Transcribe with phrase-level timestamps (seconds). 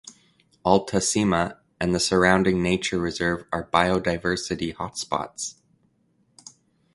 [0.65, 5.57] Alta Cima and the surrounding nature reserve are biodiversity hotspots.